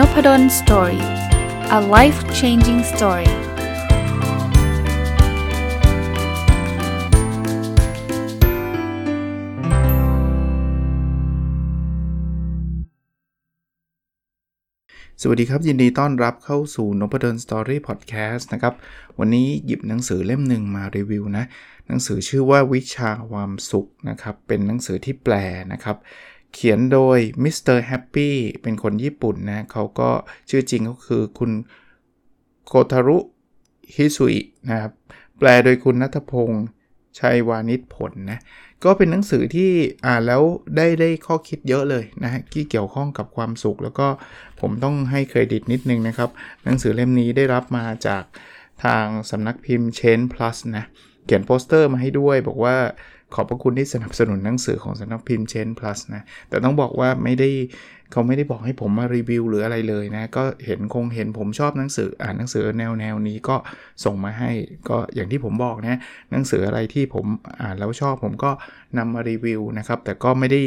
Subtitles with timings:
[0.00, 1.04] Nopadol Story
[1.78, 3.30] a life changing story
[15.20, 18.74] สวัสดีครับ ยินดีต้อนรับเข้าสู่นพดล Story Podcast นะครับ
[19.18, 21.44] วันนี้หยิบหนังสือเล่มหนึ่งมารีวิวนะ
[21.88, 25.34] หนังสือชื่อว่าวิชาความสุขนะครับ เป็นหนังสือที่แปล
[25.72, 25.96] นะครับ
[26.54, 27.78] เขียนโดย Mr.
[27.78, 30.10] Happy เป็นคนญี่ปุ่นนะเขาก็
[30.50, 31.50] ชื่อจริงก็คือคุณ
[32.66, 33.18] โคทารุ
[33.94, 34.92] ฮิสุอินะครับ
[35.38, 36.64] แปลโดยคุณนัทพงศ์
[37.18, 38.40] ชัยวานิชผลนะ
[38.84, 39.70] ก็เป็นหนังสือที่
[40.06, 40.42] อ่านแล้ว
[40.76, 44.08] ได้ได้ข้อคิดเยอะเลยนะที่เกี่ยวข้องกับความสุข แล้วก็
[44.60, 46.30] ผมต้องให้เครดิตนิดนึงนะครับ
[46.64, 48.24] หนังสือเล่มนี้ได้รับมาจาก
[48.84, 50.84] ทางสำนักพิมพ์ Change Plus นะ
[51.24, 52.76] เขียน Post-it มาให้ด้วย บอกว่า
[53.34, 57.50] ขอบพระคุณที่สนับสนุนหนังสือของสำนักพิมพ์ Change Plus นะ แต่ต้องบอกว่าไม่ได้
[58.12, 63.56] เขาไม่ได้บอกให้ผมมารีวิวหรืออะไรเลยนะ ก็เห็นคงเห็นผมชอบหนังสืออ่านหนังสือแนวแนวนี้ก็
[64.04, 64.50] ส่งมาให้
[64.88, 65.98] ก็อย่างที่ผมบอกนะ
[66.30, 67.26] หนังสืออะไรที่ผม
[67.60, 68.50] อ่านแล้วชอบผมก็
[68.98, 70.60] นำมารีวิวนะครับ แต่ก็ไม่ได้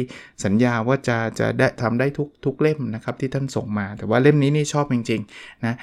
[0.44, 5.74] สัญญาว่าจะจะได้ทำได้ทุกทุกเล่มนะครับที่ท่านส่งมา แต่ว่าเล่มนี้นี่ชอบจริงๆนะ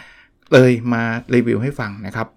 [0.54, 1.04] เลยมา
[1.36, 2.28] รีวิวให้ฟังนะครับ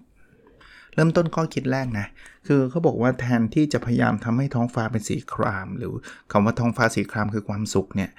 [0.95, 2.05] เริ่มต้นข้อคิดแรกนะ
[2.47, 5.93] คือเขาบอกว่าแทนที่จะพยายามทำให้ท้องฟ้าเป็นสีคราม หรือ
[6.31, 8.09] คำว่าท้องฟ้าสีครามคือความสุขเนี่ย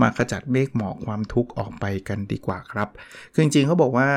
[0.00, 2.88] มาขจัดเมฆหมอกความทุกข์ออกไปกันดีกว่าครับ
[3.32, 4.08] คือจริงๆเขาบอกว่า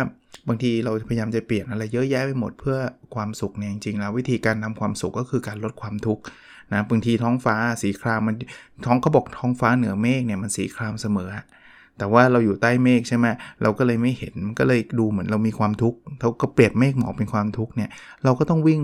[0.48, 2.78] บางทีเราพยายามจะเปลี่ยนอะไรเยอะแยะไปหมดเพื่อ
[3.16, 6.24] ความสุขเนี่ยจริงๆแล้ววิธีการทำความสุขก็คือการลดความทุกข์
[6.74, 8.36] นะบางทีท้องฟ้าสีครามมัน
[8.86, 11.30] ท้องเขาบอกท้องฟ้าเหนือเมฆเนี่ยมันสีครามเสมอ
[11.98, 13.26] แต่ว่าเราอยู่ใต้เมฆใช่ไหม
[13.62, 17.90] เราก็เลยไม่เห็นก็เลยดูเหมือนเรามีความทุกข์เขาก็เปลี่ยนเมฆหมอกเป็นความทุกข์เนี่ย
[18.24, 18.80] เราก็ต้องวิ่ง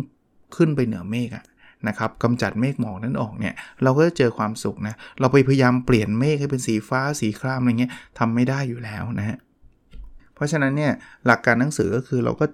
[0.56, 1.46] ขึ้นไปเหนือเมฆอะ
[1.88, 9.38] นะครับกำจัดเมฆหมอกนั้นออกเนี่ย เราก็จะเจอความสุขนะ เราไปพยายามเปลี่ยนเมฆให้เป็นสีฟ้าสีครามอะไรเงี้ยทำไม่ได้อยู่แล้วนะฮะ
[10.36, 10.92] เพราะฉะนั้นเนี่ย
[11.26, 12.46] หลักการหนังสือก็คือเราก็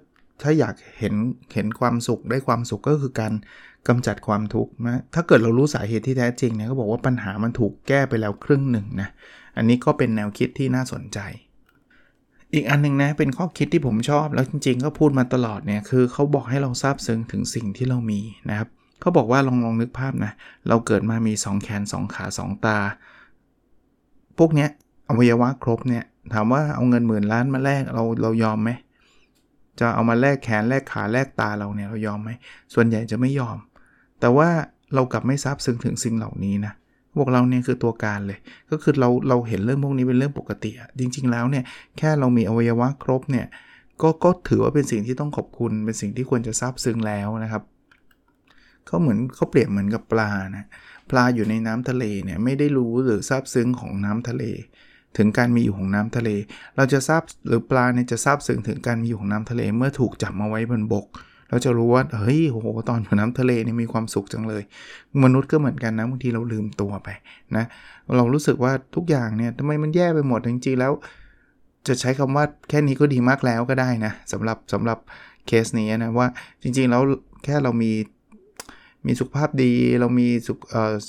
[0.42, 1.14] ถ้าอยากเห็น
[1.54, 3.32] เห็นความสุขได้ความสุขก็คือการ
[3.88, 9.08] กำจัดความทุกข์นะถ้าเกิดเรารู้สาเหตุที่แท้จริงเนี่ยก็บอกว่าปัญหามันถูกแก้ไปแล้วครึ่งหนึ่งนะ
[9.56, 11.18] อันนี้ก็เป็นแนวคิดที่น่าสนใจ
[12.54, 18.20] อีกอันนึงนะเป็นข้อคิดที่ผมชอบแล้วจริง ๆ ก็พูดมาตลอดเนี่ยคือเขาบอกให้เราซาบซึ้งถึงสิ่งที่เรามี
[18.50, 18.68] นะครับ
[19.00, 20.32] เขาบอกว่าลองลองนึกภาพนะ
[20.68, 22.78] เราเกิดมามี 2 แขน 2 ขา 2 ตา
[24.38, 24.70] พวกเนี้ย
[25.08, 28.70] อวัยวะครบเนี่ยถามว่าเอาเงินหมื่นล้านมาแลกเราเรายอมไหม
[29.78, 32.30] จะเอามาแลกแขนแลกขาแลกตาเราเนี่ยเรายอมไหม
[32.74, 33.56] ส่วนใหญ่จะไม่ยอม
[34.20, 34.48] แต่ว่า
[34.94, 36.72] เรากลับไม่ซาบซึ้งถึงสิ่งเหล่านี้นะ
[37.16, 38.38] พวกเราเนี่ยคือตัวการเลย
[38.70, 40.70] ก็คือเราเราเห็นเรื่องพวกนี้เป็นเรื่องปกติ
[41.00, 41.64] จริง ๆ แล้วเนี่ย
[41.98, 43.46] แค่เรามีอวัยวะครบเนี่ย
[44.02, 47.62] ก็ก็ถือว่าเป็นสิ่งที่ต้องขอบคุณเป็นสิ่งที่ควรจะซาบซึ้งแล้วนะครับ
[48.86, 50.66] เขาเหมือนเขาเปรียบเหมือนกับปลานะ
[51.10, 54.44] ปลาอยู่ในน้ำทะเลเนี่ยไม่ได้รู้หรือซาบซึ้งของน้ำทะเล
[55.16, 56.30] ถึงการมีอยู่ของน้ำทะเล
[56.76, 61.06] เราจะทราบหรือปลาเนี่ยจะทราบซึ้งถึงการมีอยู่ของน้ำทะเล เมื่อถูกจับมาไว้บนบก
[61.50, 64.62] เราจะรู้ว่าเฮ้ยโหตอนอยู่น้ำทะเลนี่มีความสุขจังเลย
[65.24, 67.08] มนุษย์ก็เหมือนกันนะบางทีเราลืมตัวไป
[67.56, 67.64] นะ
[68.16, 70.92] เรารู้สึกว่าทุกอย่างเนี่ยทำไมมันแย่ไปหมดจริงๆแล้ว
[71.88, 74.98] จะใช้คำว่าแค่นี้ก็ดีมากแล้วก็ได้นะสำหรับสำหรับ
[75.46, 76.28] เคสนี้นะว่า
[76.62, 77.02] จริงๆแล้ว
[77.44, 77.92] แค่เรามี
[79.06, 80.58] มีสุขภาพดีเรามีสุข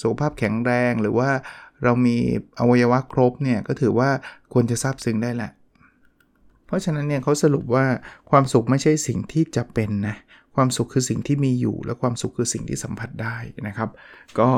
[0.02, 1.30] สุขภาพแข็งแรงหรือว่า
[1.84, 2.16] เรามี
[2.60, 4.10] อวัยวะครบเนี่ยก็ถือว่า
[4.54, 5.52] ควรจะซาบซึ้งได้แหละ
[6.70, 7.86] เพราะฉะนั้นเนี่ยเขาสรุปว่า
[8.32, 10.16] ความสุขไม่ใช่สิ่งที่จะเป็นนะ
[10.56, 13.38] ความสุขคือสิ่งที่มีอยู่ และความสุขคือสิ่งที่สัมผัสได้
[13.68, 13.90] นะครับ
[14.40, 14.50] ก็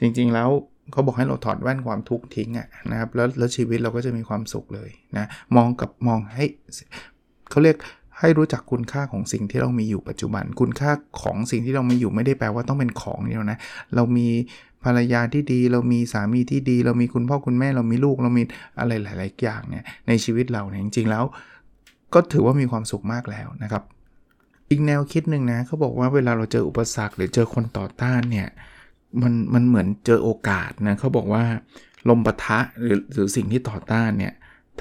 [0.00, 0.48] จริงๆแล้ว
[0.92, 5.26] เขาบอกให้เราถอดแว่นความทุกข์ทิ้งอะนะครับแล้วแล้วชีวิตเราก็จะมีความสุขเลยนะ
[5.56, 6.44] มองกับมองให้
[7.50, 7.76] เขาเรียก
[8.18, 10.90] ให้รู้จักคุณค่าของสิ่งที่เรามีอยู่ปัจจุบัน คุณค่า
[11.22, 13.58] ของสิ่งที่เรามีอยู่ไม่ได้แปลว่าต้องเป็นของเดียวนะ
[13.94, 14.28] เรามี
[14.84, 18.42] ภรรยาที่ดีเรามีสามีที่ดี เรามีคุณพ่อคุณแม่เรามีลูกเรามี
[18.78, 21.24] อะไรหลาย ๆ อย่างเนี่ยในชีวิตเราเนี่ยจริง ๆ แล้ว
[22.14, 23.82] ก็ถือว่ามีความสุขมากแล้วนะครับ
[24.70, 28.48] อีกแนวคิดหนึ่งนะเขาบอกว่าเวลาเราเจออุปสรรคหรือเจอคนต่อต้านเนี่ย
[29.22, 31.44] มันมันเหมือนเจอโอกาสนะเขาบอกว่า
[32.08, 34.32] ลมปะทะหรือหรือสิ่งที่ต่อต้านเนี่ย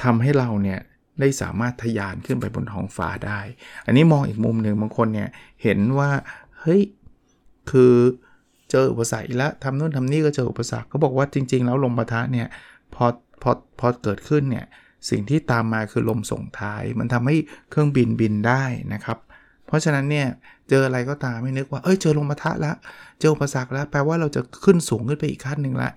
[0.04, 0.80] ทำให้เราเนี่ย
[1.20, 3.40] ได้สามารถทะยานขึ้นไปบนท้องฟ้าได้
[3.86, 5.30] อันนี้มองอีกมุมหนึ่งบางคนเนี่ย
[5.64, 6.12] เห็นว่า
[6.60, 6.82] เฮ้ย
[7.72, 7.94] คือ
[8.72, 12.48] เจออุปสรรคแล้วทำนู่นทำนี่ก็เจออุปสรรคเขาบอกว่าจริง ๆ แล้วลมปะทะเนี่ย
[12.96, 13.06] พอ
[13.42, 14.66] พอพอเกิดขึ้นเนี่ย
[15.10, 17.36] สิ่งที่ตามมาคือลมส่งท้าย มันทำให้
[17.70, 18.64] เครื่องบินบินได้
[18.94, 19.18] นะครับ
[19.68, 20.28] เพราะฉะนั้นเนี่ย
[20.70, 22.76] เจออะไรก็ตามไม่นึกว่าเอ้ยเจอลมปะทะแล้ว
[23.20, 25.92] เจออุปสรรคแล้วแปลว่าเราจะขึ้นสูงขึ้นไปอีกขั้นหนึ่งละ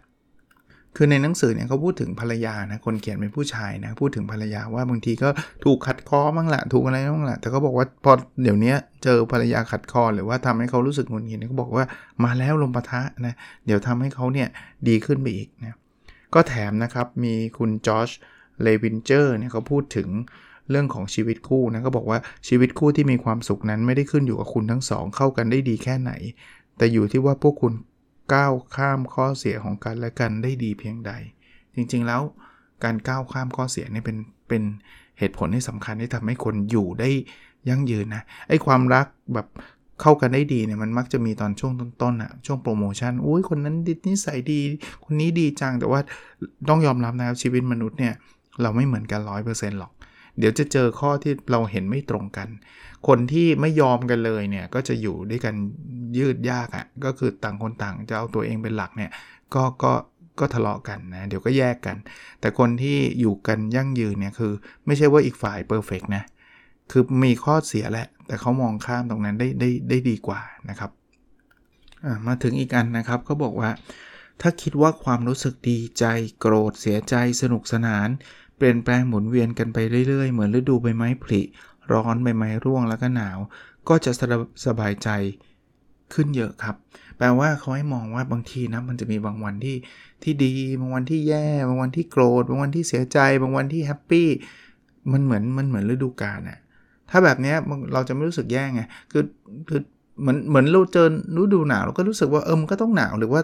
[0.96, 5.28] คือในหนังสือเนี่ยเขาพูดถึงภรรยานะคนเขียนเป็นผู้ชายนะพูดถึงภรรยาว่าบางทีก็
[5.64, 8.12] ถูกขัดคอบ้างละถูกอะไรบ้างละแต่เขาบอกว่าพอ
[8.42, 8.74] เดี๋ยวนี้
[9.04, 11.84] เจอภรรยาขัดคอหรือว่าทำให้เขารู้สึกงุดหงิดเขาบอกว่า
[12.24, 13.34] มาแล้วลมปะทะนะ
[13.66, 14.48] เดี๋ยวทำให้เขาเนี่ย
[14.88, 15.76] ดีขึ้นไปอีกนะ
[16.34, 18.10] ก็แถมนะครับมีคุณจอช
[18.62, 20.08] เลวินเจอร์เนี่ยเขาพูดถึง
[20.70, 22.18] เรื่องของชีวิตคู่นะก็บอกว่า
[22.48, 26.12] ชีวิตคู่ที่มีความสุขนั้นไม่ได้ขึ้นอยู่กับคุณทั้งสองเข้ากันได้ดีแค่ไหน
[26.76, 27.72] แต่อยู่ที่ว่าพวกคุณ
[28.32, 31.12] ก้าวข้ามข้อเสียของกันและกันได้ดีเพียงใด
[31.74, 32.22] จริงๆแล้ว
[32.84, 34.16] การก้าวข้ามข้อเสียนี่เป็น
[34.48, 34.62] เป็น
[35.18, 37.10] เหตุผลที่สำคัญที่ทำให้คนอยู่ได้
[37.68, 39.46] ยั่งยืนนะไอ้ความรักแบบ
[40.00, 41.72] เข้ากันได้ดีเนี่ยมันมักจะมีตอนช่วง
[42.02, 44.60] ต้นๆอะช่วงโปรโมชั่นอุ้ยคนนั้นดินิสัยดี
[45.04, 46.00] คนนี้ดีจังแต่ว่า
[46.68, 48.14] ต้องยอมรับนะครับชีวิตมนุษย์เนี่ย
[48.62, 49.92] เราไม่เหมือนกันร้อยเปอร์เซ็นต์หรอก
[50.38, 52.48] เดี๋ยวจะเจอข้อที่เราเห็นไม่ตรงกัน
[53.08, 55.54] คนที่ไม่ยอมกันเลยเนี่ยก็จะอยู่ด้วยกัน
[56.18, 59.10] ยืดยากอะ่ะก็คือต่างคนต่างจะเอาตัวเองเป็นหลักเนี่ย
[59.54, 59.92] ก็ก็
[60.40, 61.96] ก็ทะเลาะกันนะเดี๋ยวก็แยกกัน
[62.40, 64.52] แต่คนที่อยู่กันยั่งยืนเนี่ยคือ
[64.86, 66.24] ไม่ใช่ว่าอีกฝ่ายเพอร์เฟกนะ
[66.90, 70.90] คือมีข้อเสียแหละ แต่เขามองข้ามตรงนั้นได้ได้ได้ดีกว่านะครับ
[72.26, 73.70] มาถึงอีกอันนะครับเขาบอกว่า
[74.40, 76.04] ถ้าคิดว่าความรู้สึกดีใจ
[76.40, 78.08] โกรธเสียใจสนุกสนาน
[78.56, 79.78] เปลี่ยนแปลงหมุนเวียนกันไป
[80.08, 81.40] เรื่อยๆ เหมือนฤดูใบไม้ผลิ
[81.92, 83.38] ร้อนใบไม้ร่วงแล้วก็หนาว
[83.88, 84.12] ก็จะ
[84.66, 85.08] สบายใจ
[86.14, 86.76] ขึ้นเยอะครับ
[87.16, 89.76] แปลว่าเขาให้มองว่าบางทีนะมันจะมีบางวันที่
[90.22, 94.28] ที่ดี บางวันที่แย่ บางวันที่โกรธ บางวันที่เสียใจ บางวันที่แฮปปี้
[95.12, 96.58] มันเหมือนมันเหมือนฤดูกาลอะ
[97.10, 97.54] ถ้าแบบนี้
[97.92, 99.24] เราจะไม่รู้สึกแย่ไง คือ
[99.68, 99.80] คือ
[100.20, 101.08] เหมือนเหมือนเราเจอ
[101.40, 103.42] ฤดูหนาวเราก็รู้สึกว่าเออมันก็ต้องหนาวหรือว่า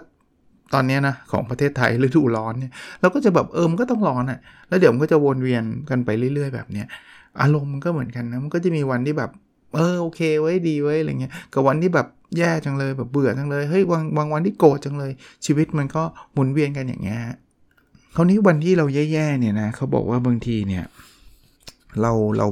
[0.72, 4.38] ตอนนี้นะของประเทศไทยฤดูร้อนเนี่ยเราก็จะแบบเออมันก็ต้องร้อนอะ่ะ
[4.68, 6.86] แล้วเดี๋ยวมันก็จะวนเวียนกันไปเรื่อยๆแบบเนี้ย
[7.40, 9.30] อารมณ์มันก็เหมือนกันนะมันก็จะมีวันที่แบบ
[9.74, 12.06] เออโอเคไว้ดีไว้อะไรเงี้ยกับวันที่แบบ
[12.38, 15.12] แย่จังเลยแบบเบื่อจังเลยเฮ้ยบางบางวันที่โกรธจังเลย
[15.46, 16.02] ชีวิตมันก็
[16.32, 17.20] หมุนเวียนกันอย่างเงี้ย
[18.14, 20.84] คราวนี้วันที่เราแย่ๆเนี่ยนะเขาบอกว่าบางทีเนี่ย
[22.02, 22.46] เราเรา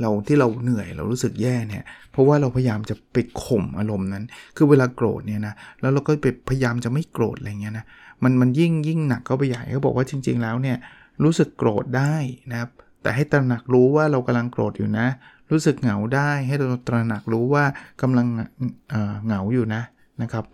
[0.00, 4.24] เราที่เราเหนื่อยเรารู้สึกแย่เนี่ย เพราะว่าเราพยายามจะไปข่มอารมณ์นั้น
[4.56, 7.84] คือเวลาโกรธเนี่ยนะแล้วเราก็ไปพยายามจะไม่โกรธอะไรเงี้ยนะ
[8.22, 10.76] มันมันยิ่งยิ่งหนักก็ไปใหญ่เขาบอกว่าจริง ๆ แล้วเนี่ย
[11.24, 12.14] รู้สึกโกรธได้
[12.50, 12.70] นะครับ
[13.02, 15.06] แต่ให้ตระหนักรู้ว่าเรากำลังโกรธอยู่นะ
[15.50, 17.64] รู้สึกเหงาได้ให้เราตระหนักรู้ว่า
[18.02, 18.26] กำลัง
[19.26, 19.82] เหงาอยู่นะ
[20.22, 20.44] นะครับ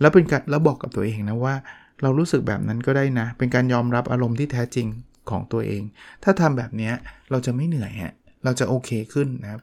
[0.00, 1.54] แล้วเป็นการแล้วบอกกับตัวเองนะว่า
[2.02, 4.86] เรารู้สึกแบบนั้นก็ได้นะ เป็นการยอมรับอารมณ์ที่แท้จริง
[5.30, 5.82] ของตัวเอง
[6.24, 6.90] ถ้าทำแบบนี้
[7.30, 9.62] เราจะไม่เหนื่อยฮะเราจะโอเคขึ้นนะครับ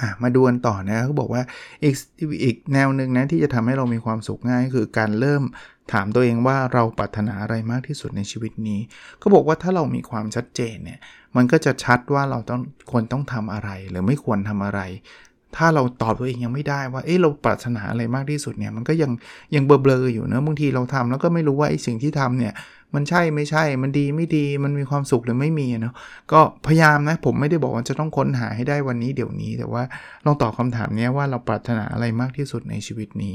[0.00, 1.42] อะมาดูกันต่อนะเขาบอกว่า
[1.84, 1.94] อีก
[2.44, 5.42] อีกแนวหนึ่งนะที่จะทำให้เรามีความสุขง่ายคือการเริ่ม
[5.92, 8.80] ถามตัวเองว่าเราปรารถนาอะไรมากที่สุดในชีวิตนี้
[9.18, 11.00] เขาบอกว่าถ้าเรามีความชัดเจนเนี่ย
[11.36, 12.60] มันก็จะชัดว่าเราต้อง
[12.90, 14.80] ควรต้องทำอะไรหรือไม่ควรทำอะไร
[15.56, 19.10] ถ้าเราตอบตัวเองยังไม่ได้ว่า เอ๊ะเราปรารถนาอะไรมากที่สุดเนี่ย มันก็ยัง
[19.54, 22.52] ยังเบลอๆอยู่เนะบางทีเราทำแล้วก็ไม่รู้ว่าไอ้สิ่งที่ทำเนี่ย
[22.94, 25.94] มันใช่ไม่ใช่ มันดีไม่ดี มันมีความสุขหรือไม่มีเนาะ
[26.32, 29.82] ก็พยายามนะ ผมไม่ได้บอกว่าจะต้องค้นหาให้ได้วันนี้เดี๋ยวนี้ แต่ว่า
[30.24, 33.34] ลองตอบคาถามนี้ว่าเราปรารถนาอะไรมากที่สุดในชีวิตนี้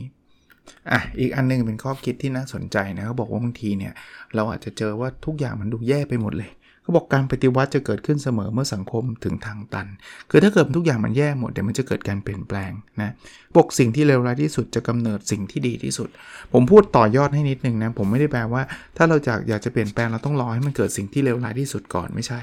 [0.91, 3.93] อะ อีกอันนึงเป็นข้อคิดที่น่าสนใจนะเขาบอกว่าบางทีเนี่ย
[4.35, 6.49] เราอาจจะเจอว่าทุกอย่างมันดูแย่ไปหมดเลย
[6.87, 9.87] เขาบอกการปฏิวัติจะเกิดขึ้นเสมอเมื่อสังคมถึงทางตัน
[10.29, 13.09] คือถ้าเกิดทุกอย่างมันแย่หมดเดี๋ยวมันจะเกิดการเปลี่ยนแปลงนะ
[13.55, 16.09] บอกสิ่งที่เลวร้ายที่สุดจะกำเนิดสิ่งที่ดีที่สุด
[16.53, 18.61] ผมพูดต่อยอดให้นิดนึงนะผมไม่ได้แปลว่า
[18.97, 22.41] ถ้าเราอยากอยากจะเปลี่ยนแปลงเราต้องรอให้มันเกิดสิ่งที่เลวร้ายที่สุดก่อนไม่ใช่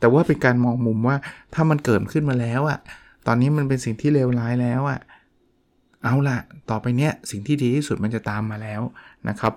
[0.00, 1.16] แต่ว่าเป็นการมองมุมว่า
[1.54, 2.78] ถ้ามันเกิดขึ้นมาแล้วอะ
[3.26, 5.00] ตอนนี้มันเป็นสิ่งที่เลวร้ายแล้วอะ
[6.04, 6.38] เอาล่ะ
[6.70, 8.82] ต่อไปเนี้ยสิ่งที่ดีที่สุดมันจะตามมาแล้ว
[9.28, 9.54] นะครับ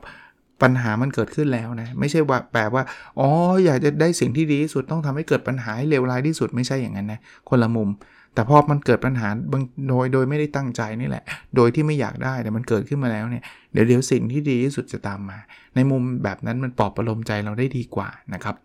[0.63, 2.83] ปัญหามันเกิดขึ้นแล้วนะ ไม่ใช่ว่าแปลว่า
[3.19, 3.29] อ๋อ
[3.65, 7.89] อยากจะได้สิ่งที่ดีที่สุดต้องทำให้เกิดปัญหาให้เลวร้ายที่สุดไม่ใช่อย่างนั้นนะ คนละมุม
[8.33, 11.23] แต่พอมันเกิดปัญหาบางโดยโดยไม่ได้ตั้งใจนี่แหละ
[11.55, 13.43] โดยที่ไม่อยากได้แต่มันเกิดขึ้นมาแล้วเนี่ย
[13.73, 15.37] เดี๋ยวเดี๋ยวสิ่งที่ดีที่สุดจะตามมา
[15.75, 18.55] ในมุมแบบนั้นมันปลอบประโลมใจเราได้ดีกว่านะครับ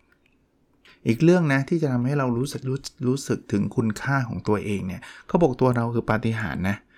[1.07, 6.88] อีกเรื่องนะที่จะทำให้เรารู้สึกรู้รู้สึกถึงคุณค่าของตัวเองเนี่ยเขาบอกตัวเราคือปาฏิหาริย์นะเ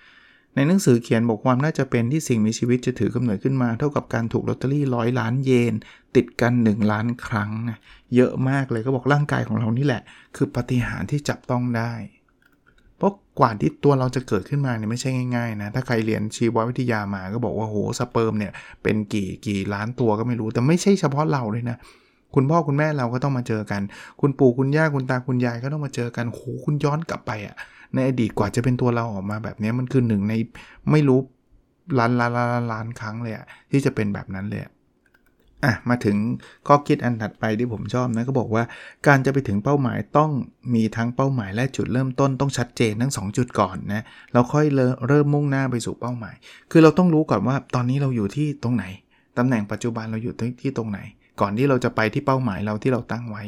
[0.54, 5.74] ในหนังสือเขียนบอกความน่าจะเป็นที่สิ่งมีชีวิตจะถือกำเนิดขึ้นมา เท่ากับการถูกลอตเตอรี่ร้อยล้านเยน
[6.16, 7.78] ติดกัน 1 ล้านครั้งนะ
[8.14, 10.02] เยอะมากเลยก็บอกร่างกายของเรานี่แหละ
[10.36, 11.92] คือปฏิหารที่จับต้องได้
[12.96, 21.76] เพราะกว่าที่ตัวเราจะเกิดขึ้นมาเนี่ยไม่ใช่ง่ายๆนะถ้าใครเรียนชีววิทยามาก็บอกว่าโหสเปิร์มเนี่ยเป็นกี่กี่ล้านตัวก็ไม่รู้ แต่ไม่ใช่เฉพาะเราเลยนะ
[22.34, 23.82] คุณพ่อคุณแม่เราก็ต้องมาเจอกัน
[24.20, 27.56] คุณปู่คุณย่าคุณตาคุณยายก็ต้องมาเจอกันโหคุณย้อนกลับไปอะ่ะ
[27.94, 30.34] ในอดีตกว่าจะเป็นตัวเราออกมาแบบนี้มันคือหนึ่งใน
[30.90, 31.20] ไม่รู้
[31.98, 34.72] ล้านล้านล้านล้านครั้งเลยอะที่จะเป็นแบบนั้นเลยอะ
[35.88, 36.16] มาถึง
[36.66, 38.64] ข้อคิดอันถัดไปที่ผมชอบนะก็บอกว่า
[39.06, 40.30] การจะไปถึงเป้าหมายต้อง
[40.74, 44.66] มีทั้งเป้าหมายและจุดเริ่มต้นต้องชัดเจนทั้ง 2 จุดก่อนนะเราค่อย
[45.08, 46.34] เริ่มมุ่งหน้าไปสู่เป้าหมาย
[46.70, 48.84] คือเราต้องรู้ก่อนว่าตอนนี้เราอยู่ที่ตรงไหน
[49.38, 50.98] ตำแหน่งปัจจุบันเราอยู่ที่ตรงไหน
[51.40, 53.42] ก่อนที่เราจะไปที่เป้าหมายเราที่เราตั้งไว้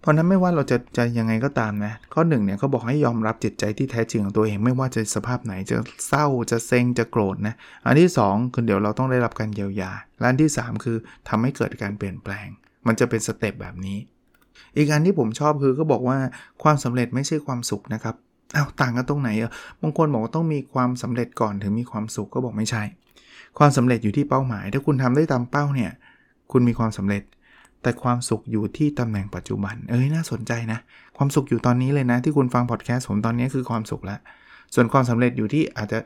[0.00, 5.76] เพราะนั้นไม่ว่าเราจะจะยังไงก็ตามนะข้อหนึ่งเนี่ยเขาบอกให้ยอมรับจิตใจที่แท้จริงของตัวเองไม่ว่าจะสภาพไหนจะ
[6.08, 7.54] เศร้าจะเซ็งจะโกรธนะ
[7.86, 10.96] อันที่ 2 คือเดี๋ยวเราต้องได้รับการเยียวยาและอันที่ 3 คือ
[11.28, 12.46] ทำให้เกิดการเปลี่ยนแปลง
[12.86, 13.98] มันจะเป็นสเต็ปแบบนี้
[14.76, 16.18] อีกอันที่ผมชอบคือก็บอกว่า
[16.62, 18.14] ความสำเร็จไม่ใช่ความสุขนะครับ
[18.56, 19.50] อา้าวต่างกันตรงไหนอะ
[19.82, 22.82] บางคนบอกว่าต้องมีความสำเร็จก่อนถึงมีความสุขก็บอกไม่ใช่
[23.58, 25.90] ความสำเร็จอยู่ที่เป้าหมาย ถ้าคุณทำได้ตามเป้าเนี่ย
[26.52, 27.22] คุณมีความสำเร็จ
[27.82, 30.78] แต่ความสุขอยู่ที่ตำแหน่งปัจจุบัน เอ้ยน่าสนใจนะ
[31.16, 34.20] ความสุขอยู่ตอนนี้เลยนะ ที่คุณฟังพอดแคสต์ผมตอนนี้คือความสุขแล้ว
[34.74, 35.98] ส่วนความสำเร็จอยู่ที่อาจจะ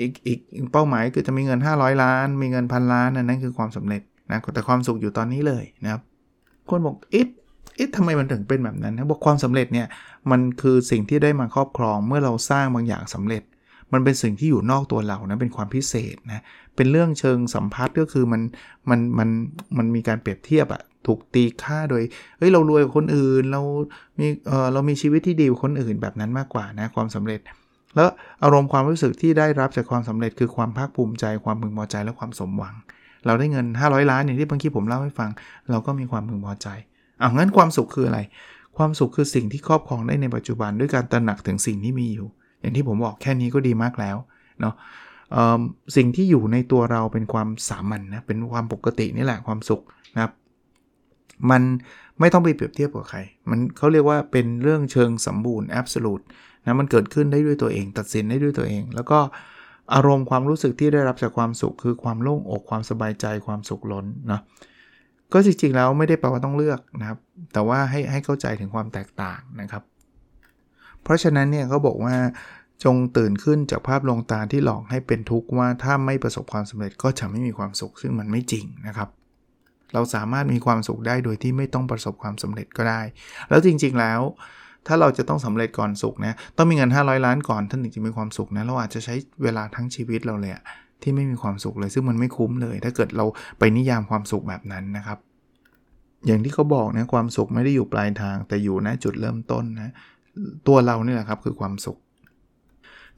[0.00, 0.38] อีกอีก
[0.72, 6.00] เป้าหมายคือจะมีเงิน 500 ล้าน มีเงินพันล้านนั่นคือความสำเร็จนะแต่ความสุขอยู่ตอนนี้เลยนะครับ
[6.70, 7.26] คนบอกเอ๊ะ
[7.76, 9.86] เอ๊ะทำไมมันถึงเป็นแบบนั้นนะบอกความสำเร็จเนี่ย
[10.30, 13.42] มันคือสิ่งที่ได้มาครอบครองเมื่อเราสร้างบางอย่างสำเร็จ
[13.92, 16.42] มันเป็นสิ่งที่อยู่นอกตัวเรานะเป็นความพิเศษนะ
[16.76, 18.42] เป็นเรื่องเชิงสัมพัทธ์ก็คือมัน
[18.90, 19.28] มันมัน
[19.76, 22.02] มันมีการเปรียบเทียบอะ ถูกตีค่าโดย
[22.38, 23.62] เฮ้ย เรารวยกว่าคนอื่น เรา
[24.18, 27.40] มีเออเรามีชีวิตที่ดีกว่าคนอื่นแบบนั้นมากกว่านะความสำเร็จ
[27.94, 28.08] แล้ว
[28.42, 32.74] อารมณ์ความรู้สึกที่ได้รับจากความสำเร็จคือความภาคภูมิใจ ความพึงพอใจและความสมหวัง
[33.26, 35.30] เราได้เงิน 500 ล้านอย่างที่บางทีผมเล่าให้ฟัง
[35.70, 36.68] เราก็มีความพึงพอใจ
[37.18, 38.20] เอางั้นความสุขคืออะไร
[38.76, 42.28] ความสุขคือสิ่งที่ครอบครองได้ในปัจจุบันด้วยการตระหนักถึงสิ่งที่มีอยู่
[42.60, 44.16] อย่างที่ผมบอกแค่นี้ก็ดีมากแล้ว
[44.60, 44.74] เนาะ
[45.96, 49.82] สิ่งที่อยู่ในตัวเราเป็นความสามัญนนะเป็นความปกตินี่แหละความสุข
[50.14, 50.32] นะครับ
[51.50, 51.62] มัน
[52.20, 53.18] ไม่ต้องไปเปรียบเทียบกับใคร
[53.50, 56.20] มันเขาเรียกว่าเป็นเรื่องเชิงสมบูรณ์แอบสูต
[56.64, 59.18] นะมันเกิดขึ้นได้ด้วยตัวเอง ตัดสินได้ด้วยตัวเอง แล้วก็
[59.94, 64.40] อารมณ์ความรู้สึกที่ได้รับจากความสุข คือความโล่งอกความสบายใจความสุขล้นนะ
[65.32, 67.18] ก็จริงๆแล้วไม่ได้แปลว่าต้องเลือกนะครับ
[67.52, 69.82] แต่ว่าให้ให้เข้าใจถึงความแตกต่างนะครับ
[71.02, 72.14] เพราะฉะนั้นเนี่ยเขาบอกว่า
[72.84, 79.08] จงตื่นขึ้นจากภาพลงตาที่หลอกให้เป็นทุกข์ว่าถ้าไม่ประสบความสำเร็จก็จะไม่มีความสุขซึ่งมันไม่จริงนะครับ
[79.94, 83.00] เราสามารถมีความสุขได้โดยที่ไม่ต้องประสบความสำเร็จก็ได้
[83.48, 84.20] แล้วจริงๆแล้ว
[84.86, 90.52] ถ้าเราจะต้องสำเร็จก่อนสุขนะต้องมีเงิน 500 ล้านก่อนท่านถึงจะมีความสุขนะเราอาจจะใช้เวลาทั้งชีวิตเราเลย
[91.02, 93.26] ที่ไม่มีความสุขเลย ซึ่งมันไม่คุ้มเลย ถ้าเกิดเรา
[93.58, 95.18] ไปนิยามความสุขแบบนั้นนะครับ
[96.26, 99.92] อย่างที่เขาบอกนะความสุขไม่ได้อยู่ปลายทาง แต่อยู่ณจุดเริ่มต้นนะ
[100.66, 101.98] ตัวเรานี่แหละครับคือความสุข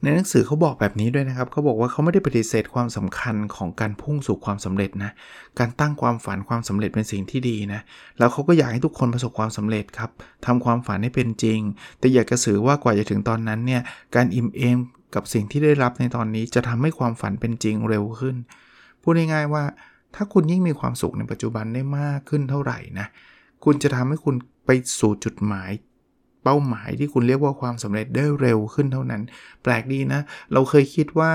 [0.03, 5.11] ในหนังสือเขาบอกแบบนี้ด้วยนะครับเขาบอกว่าเขาไม่ได้ปฏิเสธความสำคัญของการพุ่งสู่ความสำเร็จนะ
[5.59, 7.81] การตั้งความฝันความสำเร็จเป็นสิ่งที่ดีนะ
[8.17, 10.09] แล้วเขาก็อยากให้ทุกคนประสบความสำเร็จครับ
[10.45, 11.59] ทำความฝันให้เป็นจริง
[11.99, 13.81] แต่อยากจะสื่อว่ากว่าจะถึงตอนนั้นเนี่ย
[14.15, 14.77] การอิ่มเอม
[15.15, 18.35] กับสิ่งที่ได้รับในตอนนี้จะทำให้ความฝันเป็นจริงเร็วขึ้น
[19.01, 19.63] พูดง่ายๆว่า
[20.15, 23.07] ถ้าคุณยิ่งมีความสุขในปัจจุบันได้มากขึ้นเท่าไหร่นะ
[23.63, 24.35] คุณจะทำให้คุณ
[24.65, 25.71] ไปสู่จุดหมาย
[26.45, 29.21] เป้าหมายที่คุณเรียกว่าความสำเร็จได้เร็วขึ้นเท่านั้น
[29.63, 30.21] แปลกดีนะ
[30.53, 31.31] เราเคยคิดว่า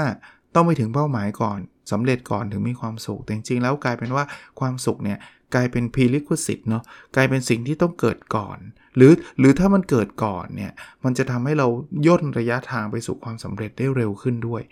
[0.55, 1.59] ต้องไปถึงเป้าหมายก่อน
[1.93, 4.25] สำเร็จก่อนถึงมีความสุขแต่จริงๆแล้วกลายเป็นว่า
[4.61, 5.19] ความสุขเนี่ย
[5.55, 6.83] กลายเป็น prerequisite เนาะ
[7.17, 8.59] กลายเป็นสิ่งที่ต้องเกิดก่อน
[8.97, 10.73] หรือหรือถ้ามันเกิดก่อนเนี่ย
[11.05, 11.67] มันจะทำให้เรา
[12.07, 14.63] ย่นระยะทางไปสู่ความสำเร็จได้เร็วขึ้นด้วย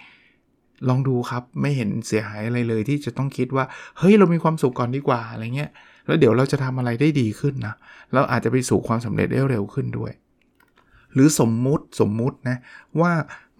[0.88, 3.64] ลองดูครับไม่เห็นเสียหายอะไรเลยที่จะต้องคิดว่า
[3.98, 5.70] เฮ้ยเรามีความสุขก่อนดีกว่าอะไรเงี้ย
[6.06, 7.74] แล้วเดี๋ยวเราจะทำอะไรได้ดีขึ้นนะ
[8.12, 10.12] แล้วอาจจะไปสู่ความสำเร็จได้เร็วขึ้นด้วย
[11.18, 12.56] หรือสมมุติสมมุตินะ
[13.00, 13.12] ว่า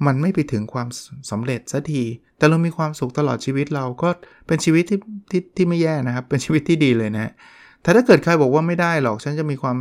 [0.07, 0.89] มันไม่ไปถึงความ
[1.31, 2.03] สำเร็จสักที
[2.39, 4.09] แต่เรามีความสุขตลอดชีวิตเราก็
[4.47, 4.99] เป็นชีวิตที่
[5.31, 7.33] ที่ที่ไม่แย่นะครับ เป็นชีวิตที่ดีเลยนะ
[7.83, 9.77] แต่ถ้าเกิดใครบอกว่าไม่ได้หรอกฉันจะมีความ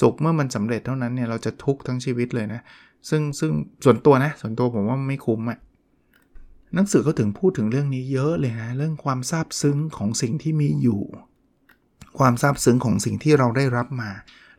[0.00, 2.60] สุขเมื่อมันสำเร็จเท่านั้นเนี่ยเราจะทุกข์ทั้งชีวิตเลยนะ
[3.08, 3.50] ซึ่งซึ่ง
[3.84, 5.58] ส่วนตัวนะส่วนตัวผมว่าไม่คุ้มอะ่ะ
[6.74, 11.00] หนังสือเขาถึงพูดถึงเรื่องนี้เยอะเลยนะเรื่องความซาบซึ้งของสิ่งที่มีอยู่
[12.18, 14.10] ความซาบซึ้งของสิ่งที่เราได้รับมา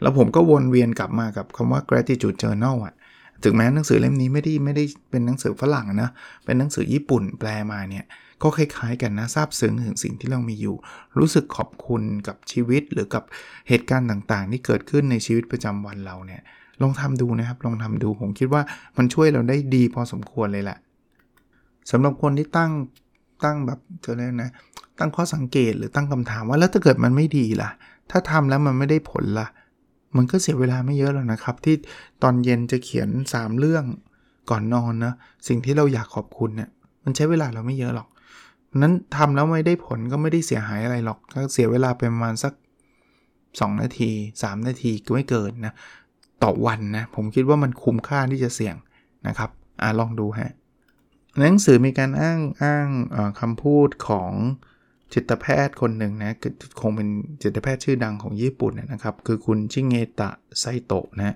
[0.02, 2.96] แล้วผมก็วนเวียนกลับมากับคำว่า gratitude journal อะ
[3.44, 6.10] ถึงแม้หนังสือเล่มนี้ไม่ได้ไม่ได้เป็นหนังสือฝรั่งนะ
[6.46, 8.06] เป็นหนังสือญี่ปุ่นแปลมาเนี่ย
[8.44, 10.76] ก็คล้ายๆกันนะซาบซึ้งถึงสิ่งที่เรามีอยู่
[11.20, 13.24] รู้สึกขอบคุณกับชีวิตหรือกับ
[13.70, 16.42] เหตุการณ์ต่างๆ ที่เกิดขึ้นในชีวิตประจำวันเราเนี่ย
[16.82, 18.62] ลองทำดูนะครับ ลองทำดู ผมคิดว่า
[18.98, 20.78] มันช่วยเราได้ดีพอสมควรเลยแหละ
[21.92, 22.72] สำหรับคนที่ตั้ง
[23.44, 24.52] ตั้งแบบจะเรียกนะ
[25.00, 27.70] ตั้งข้อสังเกตหรือตั้งคำถามว่าแล้วถ้าเกิดมันไม่ดีล่ะ
[28.12, 29.48] ถ้าทำแล้วมันไม่ได้ผลล่ะ
[30.16, 31.76] มันก็เสียเวลาไม่เยอะหรอกนะครับ ที่
[32.24, 33.86] ตอนเย็นจะเขียน 3 เรื่อง
[34.50, 35.14] ก่อนนอนนะ
[35.48, 36.70] สิ่งที่เราอยากขอบคุณเนะี่ย
[37.04, 38.08] มันใช้เวลาเราไม่เยอะหรอก
[38.82, 42.54] นั้นทำแล้วไม่ได้ผลก็ไม่ได้เสียหายอะไรหรอกก็เสียเวลาไปประมาณสัก
[43.18, 44.12] 2 นาที
[44.42, 45.74] 3 นาทีก็ไม่เกินนะ
[46.44, 48.76] ต่อวันนะผมคิดว่ามันคุ้มค่าที่จะเสี่ยง
[49.28, 49.50] นะครับ
[49.82, 50.54] อ่าลองดูฮะ
[51.40, 52.88] หนังสือมีการอ้างอ้าง
[53.40, 54.32] คำพูดของ
[55.14, 56.32] จิตแพทย์คนหนึ่งนะ
[56.82, 57.08] คงเป็น
[57.42, 61.36] จิตแพทย์ชื่อดังของญี่ปุ่นนะครับ คือคุณชิเงตะไซโตะนะ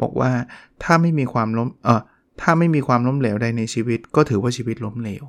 [0.00, 0.30] บอกว่า
[0.82, 2.00] ถ้าไม่มีความล้มเออ
[2.40, 5.24] ถ้าไม่มีความล้มเหลวใดในชีวิต ก็ถือว่าชีวิตล้มเหลว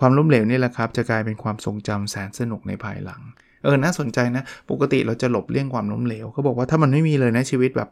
[0.00, 3.22] ความล้มเหลวนี่แหละครับ จะกลายเป็นความทรงจำแสนสนุกในภายหลัง
[3.64, 7.90] เออน่าสนใจนะ ปกติเราจะหลบเลี่ยงความล้มเหลวเขาบอกว่าถ้ามันไม่มีเลยนะชีวิตแบบ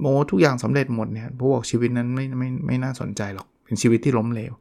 [0.00, 4.52] โมทุกอย่างสำเร็จหมดเนี่ยพวกชีวิตนั้นไม่ไม่ไม่น่าสนใจหรอกเป็นชีวิตที่ล้มเหลว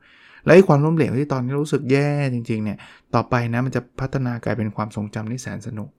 [0.46, 2.78] และไอ้ความล้มเหลวที่ตอนนี้รู้สึกแย่จริงๆเนี่ย
[3.16, 5.90] ต่อไปนะมันจะพัฒนากลายเป็นความทรงจำที่แสนสนุก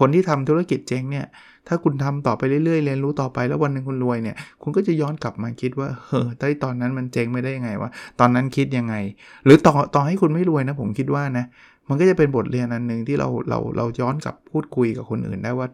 [0.00, 1.26] คนที่ทำธุรกิจเจ๊งเนี่ย
[1.68, 7.90] ถ้าคุณทำต่อไปเรื่อยๆเรียนรู้ต่อไปแล้ววันหนึ่งคุณรวยเนี่ยคุณก็จะย้อนกลับมาคิดว่าเฮ้ยตอนนั้นมันเจ๊งไม่ได้ยังไงวะ
[8.20, 8.94] ตอนนั้นคิดยังไง
[9.44, 11.44] หรือต่อต่อให้คุณไม่รวยนะผมคิดว่านะ
[11.88, 15.66] มันก็จะเป็นบทเรียนอันหนึ่งที่เราเราเราย้อนกลับพูดคุยกับคนอื่นได้ว่า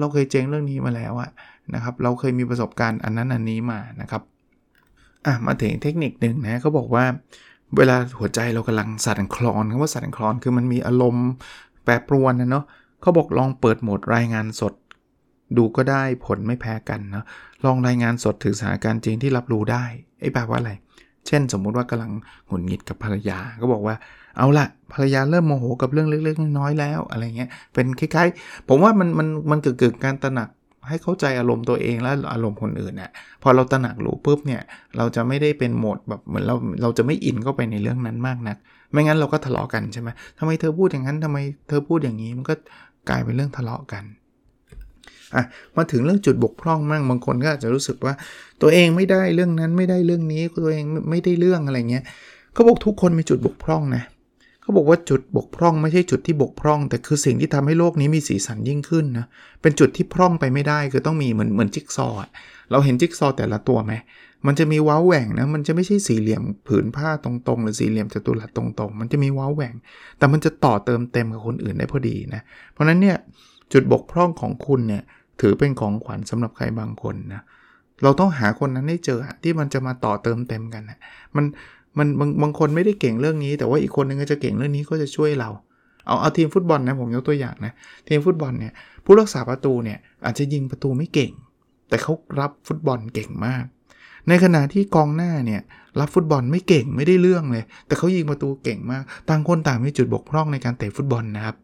[0.00, 1.30] เราเคยเจ๊งเรื่องนี้มาแล้วอะ
[1.74, 4.22] นะครับเราเคยมีประสบการณ์อันนั้นอันนี้มานะครับ
[5.26, 7.04] อะมาถึงเทคนิคหนึ่งนะเขาบอกว่า
[7.76, 11.28] เวลาหัวใจเรากำลังสั่นคลอนคำว่าสั่นคลอนคือมันมีอารมณ์
[11.84, 12.64] แปรปรวนนะเนาะ
[13.00, 14.74] เขาบอกลองเปิดโหมดรายงานสด
[15.56, 17.24] ดูก็ได้ผลไม่แพ้กันนะ
[17.64, 19.84] ลองรายงานสดถึงสถานการณ์จริงที่รับรู้ได้
[20.20, 20.72] ไอ้แปลว่าอะไร
[21.26, 22.12] เช่น สมมุติว่ากำลัง
[22.48, 23.96] หงุดหงิดกับภรรยา ก็บอกว่า
[24.36, 30.48] เอาละภรรยาเริ่มโมโหกับเรื่องเล็กๆน้อยๆแล้วอะไรเงี้ยเป็นคล้ายๆ ผมว่ามันมันมันเกิดเกิดการตระหนัก
[30.88, 33.10] ให้เข้าใจอารมณ์ตัวเองและอารมณ์คนอื่นน่ะ
[33.42, 34.62] พอเราตระหนักรู้ปุ๊บเนี่ย
[34.96, 38.56] เราจะไม่ได้เป็นโหมดแบบเหมือนเราเราจะไม่อินเข้าไปในเรื่องนั้นมากนัก
[38.92, 42.54] ไม่งั้นเราก็ทะเลาะกันใช่ไหมทำไมเธอพูดอย่างนั้นทำไมเธอพูดอย่างนี้มันก็
[43.08, 44.04] กลายเป็นเรื่องทะเลาะกัน
[45.34, 45.44] อะ
[45.76, 48.14] มาถึงเรื่องจุดบกพร่องมั่งบางคนก็อาจจะรู้สึกว่า
[48.62, 52.04] ตัวเองไม่ได้เรื่องนั้นไม่ได้เรื่องนี้ตัวเองไม่ได้เรื่องอะไรเงี้ย
[52.52, 59.26] เขาบอกทุกคนมีจุดบกพร่องนะเขาบอกว่าจุดบกพร่องไม่ใช่จุดที่บกพร่อง แต่คือสิ่งที่ทำให้โลกนี้มีสีสันยิ่งขึ้นนะ
[59.62, 62.20] เป็นจุดที่พร่องไปไม่ได้คือต้องมีเหมือนเหมือนจิ๊กซอว์
[62.70, 63.92] เราเห็นจิ๊กซอว์แต่ละตัวไหม
[64.46, 69.74] มันจะมีว้าวแหว่งนะมันจะไม่ใช่สี่เหลี่ยมผืนผ้าตรงๆ หรือสี่เหลี่ยมจัตุรัสตรงๆ มันจะมีว้าวแหว่ง
[70.18, 73.16] แต่มันจะต่อเติมเต็มกับคนอื่นได้พอดีนะเพราะนั้นเนี่ย
[73.72, 75.02] จุดบกพร่องของคุณเนี่ย
[75.40, 77.42] ถือเป็นของขวัญสำหรับใครบางคนนะ
[78.02, 80.98] เราต้องหาคนนั้นให้เจอที่มันจะมาต่อเติมเต็มกันนะ
[81.36, 81.44] มัน
[81.98, 85.50] มันบางบางคนไม่ได้เก่งเรื่องนี้ แต่ว่าอีกคนนึงก็จะเก่งเรื่องนี้ก็จะช่วยเรา
[86.06, 87.72] เอาเอาทีมฟุตบอลนะผมยกตัวอย่างนะ
[88.08, 88.72] ทีมฟุตบอลเนี่ย
[89.04, 91.32] ผู้รักษาประตูเนี่ยอาจจะยิงประตูไม่เก่ง
[91.88, 93.64] แต่เขารับฟุตบอลเก่งมาก
[94.28, 95.60] ในขณะที่กองหน้าเนี่ย
[96.00, 101.56] รับฟุตบอลไม่เก่งไม่ได้เรื่องเลย แต่เขายิงประตูเก่งมากต่างคนต่างมีจุดบกพร่องในการเตะฟุตบอลนะครับ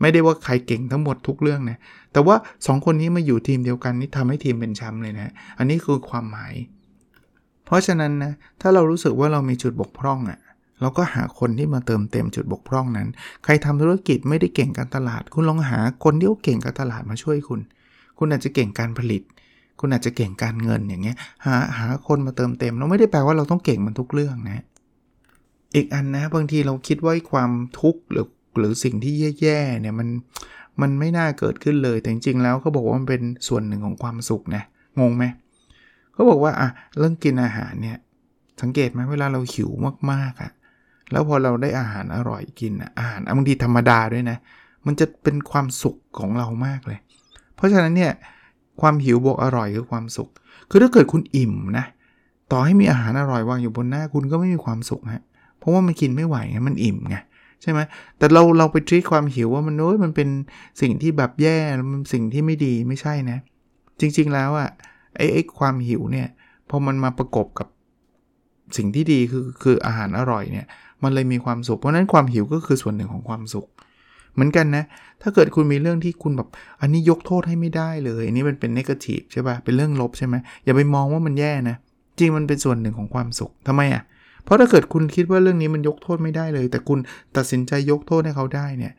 [0.00, 1.78] ไม่ได้ว่าใครเก่งทั้งหมดทุกเรื่องนะ
[2.12, 6.52] แต่ว่า 2 คนนี้มาอยู่ทีมเดียวกันนี่ทำให้ทีมเป็นแชมป์เลยนะ อันนี้คือความหมาย
[7.70, 10.38] เพราะฉะนั้นนะถ้าเรารู้สึกว่าเรามีจุดบกพร่องอะ่ะ
[10.80, 13.08] เราก็หาคนที่มาเติมเต็มจุดบกพร่องนั้น
[13.44, 17.60] ใครทำธุรกิจไม่ได้เก่งการตลาด คุณลองหาคนที่เก่งการตลาดมาช่วยคุณ
[18.18, 19.22] คุณอาจจะเก่งการผลิต
[19.80, 24.64] คุณอาจจะเก่งการเงินอย่างเงี้ย หาหาคนมาเติมเต็ม เราไม่ได้แปลว่าเราต้องเก่งมันทุกเรื่องนะ
[25.74, 28.26] อีกอันนะบางทีเราคิดว่าความทุกข์หรือ
[28.58, 30.08] หรือสิ่งที่แย่ๆเนี่ยมัน
[30.80, 34.62] มันไม่น่าเกิดขึ้นเลย แต่จริงๆแล้วเขาบอกว่ามันเป็นส่วนหนึ่งของความสุขนะ
[35.00, 35.24] งงไหม
[36.12, 36.68] เขาบอกว่าอะ
[36.98, 37.98] เรื่องกินอาหารเนี่ย
[38.60, 39.70] สังเกตไหมเวลาเราหิว
[40.12, 40.50] มากๆอะ่ะ
[41.12, 44.38] แล้วพอเราได้อาหารอร่อยกินอาหารบางทีธรรมดาด้วยนะ
[44.86, 46.98] มันจะเป็นความสุขของเรามากเลย
[47.56, 48.12] เพราะฉะนั้นเนี่ย
[48.80, 50.28] ความหิวบวกอร่อยคือความสุข
[50.70, 51.86] คือถ้าเกิดคุณอิ่มนะ
[52.52, 55.22] ต่อให้มีอาหารอร่อยวางอยู่บนหน้าคุณก็ไม่มีความสุขฮะ
[55.58, 57.16] เพราะว่ามันกินไม่ไหวไงมันอิ่มไง
[57.62, 57.80] ใช่ไหม
[58.18, 60.28] แต่เราเราไปทรีความหิวว่ามันโน้ยมันเป็น
[60.80, 61.56] สิ่งที่แบบแย่
[61.92, 63.38] มันสิ่งที่ไม่ดีไม่ใช่นะ
[64.00, 64.70] จริงๆแล้วอะ่ะ
[65.16, 66.28] ไอ้ไอ้ความหิวเนี่ย
[66.68, 67.68] พอมันมาประกบกับ
[68.76, 70.66] สิ่งที่ดีคือคืออาหารอร่อยเนี่ย
[71.02, 73.66] มันเลยมีความสุข เพราะนั้นความหิวก็คือส่วนหนึ่งของความสุข
[74.34, 74.84] เหมือนกันนะ
[75.22, 76.48] ถ้าเกิดคุณมีเรื่องที่คุณแบบ
[76.80, 81.76] อันนี้ยกโทษให้ไม่ได้เลย อันนี้มันเป็นเนกาทีฟใช่ปะ่ะ เป็นเรื่องลบใช่ไหมอย่าไปมองว่ามันแย่นะ
[82.18, 84.02] จริงมันเป็นส่วนหนึ่งของความสุขทำไมอะ่ะ
[84.44, 86.98] เพราะถ้าเกิดคุณคิดว่าเรื่องนี้มันยกโทษไม่ได้เลย แต่คุณ
[87.36, 88.92] ตัดสินใจยกโทษให้เขาได้เนี่ย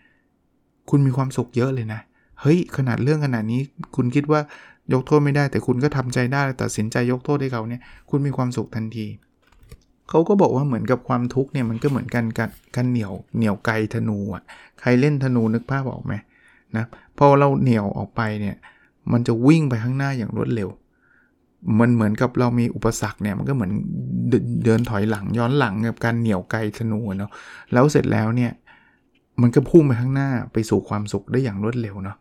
[0.90, 2.00] คุณมีความสุขเยอะเลยนะ
[2.42, 3.62] เฮ้ย ขนาดเรื่องขนาดนี้
[3.96, 4.42] คุณคิดว่า
[4.94, 9.08] ยกโทษไม่ได้แต่คุณก็ทำใจได้ตัดสินใจยกโทษให้เขาเนี่ยคุณมีความสุขทันที
[10.10, 14.44] เขาก็บอกว่าเหมือนกับความทุกข์เนี่ยมันก็เหมือนกันกันกันเหนียวเหนียวไกธนูอะ
[14.80, 16.14] ใครเล่นธนูนึกภาพออกไหม
[16.78, 16.86] นะ
[17.18, 18.56] พอเราเหนียวออกไปเนี่ย
[19.12, 20.70] มันจะวิ่งไปข้างหน้าอย่างรวดเร็ว
[21.80, 23.72] มันเหมือนกับเรามีอุปสรรคเนี่ยมันก็เหมือน
[24.66, 27.32] เดินถอยหลังย้อนหลังกับการเหนี่ยวไกลธนูเนาะ
[27.74, 28.52] แล้วเสร็จแล้วเนี่ย
[29.42, 32.18] มันก็พุ่งไปข้างหน้าไปสู่ความสุขได้อย่างรวดเร็วเนาะ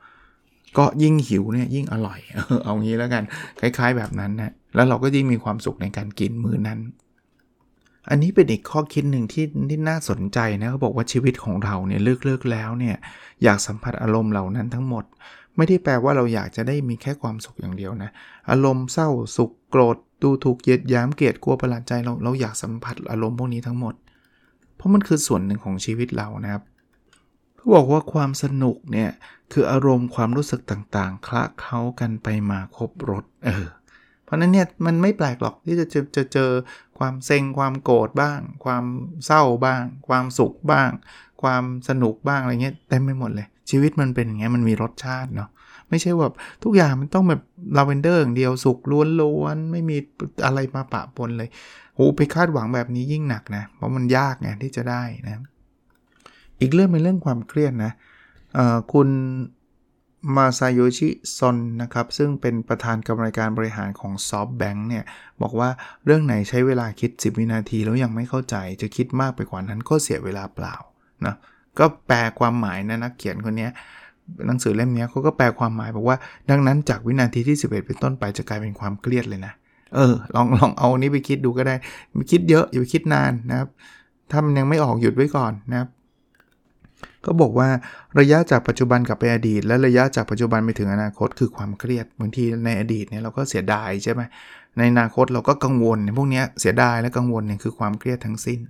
[0.78, 2.18] ก็ยิ่งหิวเนี่ยยิ่งอร่อย
[2.64, 3.22] เอางี้แล้วกัน
[3.60, 6.80] คล้ายๆแบบนั้นนะแล้วเราก็ยิ่งมีความสุขในการกินมื้อนั้น
[8.10, 12.96] อันนี้เป็นอีกข้อคิดหนึ่งที่ที่น่าสนใจนะเขาบอกว่าชีวิตของเราเนี่ยเลิกเลิกแล้วเนี่ย
[13.42, 15.04] อยากสัมผัสอารมณ์เหล่านั้นทั้งหมด
[15.56, 18.10] ไม่ได้แปลว่าเราอยากจะได้มีแค่ความสุขอย่างเดียวนะ
[18.50, 23.94] อารมณ์เศร้าสุขโกรธดูถูกเยียดย้มเกลียดกลัวประหลาดใจเราเราอยากสัมผัสอารมณ์พวกนี้ทั้งหมด
[24.76, 26.62] เพราะมันคือส่วนหนึ่งของชีวิตเรานะครับ
[27.60, 29.10] เขาบอกว่าความสนุกเนี่ย
[29.52, 33.66] คืออารมณ์ความรู้สึกต่างๆ คละเคล้ากันไปมาครบรถเออ
[34.24, 36.50] เพราะนั้นเนี่ยมันไม่แปลกหรอกที่จะจะจะเจอ
[36.98, 38.84] ความเซ็งความโกรธบ้าง ความ
[39.26, 40.90] เศร้าบ้าง ความสุขบ้าง
[41.42, 45.48] ความสนุกบ้างอะไรเงี้ยเต็มไปหมดเลย ชีวิตมันเป็นอย่างเงี้ยมันมีรสชาติเนาะ
[45.88, 47.42] ไม่ใช่แบบทุกอย่างมันต้องแบบ
[47.76, 48.78] ลาเวนเดอร์อย่างเดียวสุก
[49.20, 49.96] ล้วนๆไม่มี
[50.44, 51.48] อะไรมาปะปนเลย
[51.94, 55.42] โหไปคาดหวังแบบนี้ยิ่งหนักนะเพราะมันยากไงที่จะได้นะ
[56.60, 57.92] อีกเรื่องเป็นเรื่องความเครียดนะ
[58.92, 59.08] คุณ
[60.36, 65.04] มาซาโยชิซอนนะครับ ซึ่งเป็นประธานกรรมการบริหารของ SoftBank เนี่ย
[65.42, 65.68] บอกว่า
[66.04, 70.74] เรื่องไหนใช้เวลาคิด 10 วินาทีแล้วยังไม่เข้าใจ จะคิดมากไปกว่านั้นก็เสียเวลาเปล่า
[71.26, 71.34] นะ
[71.78, 73.68] ก็แปลความหมายนะนักเขียนคนนี้
[74.46, 76.16] หนังสือเล่มนี้เขาก็แปลความหมายบอกว่า
[76.50, 79.52] ดังนั้นจากวินาทีที่ 11 เป็นต้นไปจะกลายเป็นความเครียดเลยนะ
[79.94, 81.74] เออลองลองเอานี้ไปคิดดูก็ได้
[82.12, 83.68] ไม่คิดเยอะอย่าไปคิดนานนะครับ
[84.30, 85.88] ถ้ามันยังไม่ออกหยุดไว้ก่อนนะครับ
[87.26, 87.68] ก็บอกว่า
[88.18, 94.22] ระยะจากปัจจุบันกลับไปอดีต และระยะจากปัจจุบันไปถึงอนาคตคือความเครียดบางทีในอดีตเนี่ยเราก็เสียดายใช่ไหม
[94.76, 98.60] ในอนาคตเราก็กังวลพวกนี้เสียดายและกังวลเนี่ยคือความเครียดทั้งสิ้น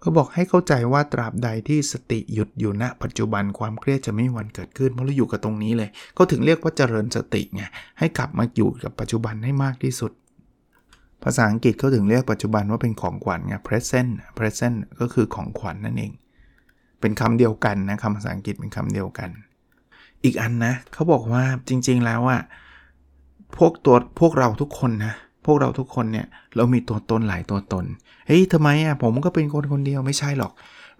[0.00, 7.62] เขาบอกให้เข้าใจว่าตราบใดที่สติหยุดอยู่ณปัจจุบันความเครียดจะไม่มีวันเกิดขึ้น เพราะเราอยู่กับตรงนี้เลย ก็ถึงเรียกว่าเจริญสติไง
[7.98, 10.12] ให้กลับมาอยู่กับปัจจุบันให้มากที่สุด
[11.22, 16.12] ภาษาอังกฤษเขาถึงเรียกปัจจุบันว่าเป็นของขวัญไง present present ก็คือของขวัญนนั่นเอง
[17.00, 19.30] เป็นคำเดียวกันนะคำภาษาอังกฤษเป็นคำเดียวกัน
[20.24, 22.40] อีกอันนะเขาบอกว่าจริง ๆแล้วอะ
[23.56, 25.14] พวกตัวพวกเราทุกคนนะ
[25.46, 27.84] พวกเราทุกคนเนี่ยเรามีตัวตนหลายตัวตน
[28.26, 30.52] เฮ้ยทำไมอะผมก็เป็นคนคนเดียวไม่ใช่หรอก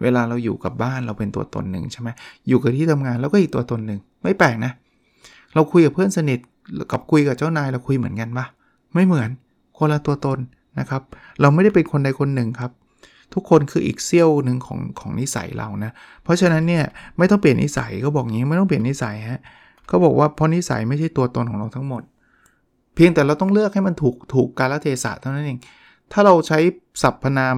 [0.03, 2.09] เวลาเราอยู่กับบ้านเราเป็นตัวตนหนึ่งใช่ไหม
[2.49, 4.73] อยู่กับที่ทำงานแล้วก็อีกตัวตนหนึ่งไม่แปลกนะ
[5.55, 6.39] เราคุยกับเพื่อนสนิท
[6.93, 8.47] กับคุยกับเจ้านายเราคุยเหมือนกันปะ
[8.95, 9.31] ไม่เหมือน
[9.79, 10.39] คนละตัวตน
[10.79, 11.03] นะครับ
[11.41, 12.71] เราไม่ได้เป็นคนใดคนหนึ่งครับ
[13.35, 15.93] ทุกคนคืออีกเซี่ยวหนึ่งของของนิสัยเรานะ
[16.25, 16.85] เพราะฉะนั้นเนี่ย
[17.19, 19.41] ไม่ต้องเปลี่ยนนิสัยก็บอกงี้ไม่ต้องเปลี่ยนนิสัยฮะ
[19.87, 22.03] เขาบอกว่าเพราะนิสัยไม่ใช่ตัวตนของเราทั้งหมด
[22.95, 25.59] เพียงแต่เราต้องเลือกให้มันถูกถูกกาลเทศะเท่านั้นเอง
[26.13, 26.59] ถ้าเราใช้
[27.03, 27.57] สรรพนาม